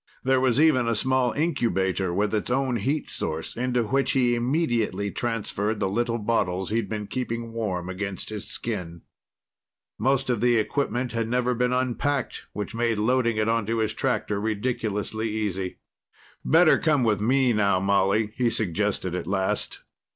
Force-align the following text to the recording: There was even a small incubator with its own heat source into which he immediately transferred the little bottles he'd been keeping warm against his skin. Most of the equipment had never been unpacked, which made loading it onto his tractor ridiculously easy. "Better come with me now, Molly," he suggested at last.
There 0.23 0.41
was 0.41 0.59
even 0.59 0.87
a 0.87 0.95
small 0.95 1.31
incubator 1.33 2.11
with 2.11 2.33
its 2.33 2.49
own 2.49 2.77
heat 2.77 3.07
source 3.07 3.55
into 3.55 3.83
which 3.83 4.13
he 4.13 4.33
immediately 4.33 5.11
transferred 5.11 5.79
the 5.79 5.87
little 5.87 6.17
bottles 6.17 6.71
he'd 6.71 6.89
been 6.89 7.05
keeping 7.05 7.53
warm 7.53 7.87
against 7.87 8.29
his 8.29 8.47
skin. 8.47 9.03
Most 9.99 10.31
of 10.31 10.41
the 10.41 10.55
equipment 10.57 11.11
had 11.11 11.27
never 11.27 11.53
been 11.53 11.71
unpacked, 11.71 12.47
which 12.51 12.73
made 12.73 12.97
loading 12.97 13.37
it 13.37 13.47
onto 13.47 13.77
his 13.77 13.93
tractor 13.93 14.41
ridiculously 14.41 15.29
easy. 15.29 15.77
"Better 16.43 16.79
come 16.79 17.03
with 17.03 17.21
me 17.21 17.53
now, 17.53 17.79
Molly," 17.79 18.33
he 18.35 18.49
suggested 18.49 19.13
at 19.13 19.27
last. 19.27 19.81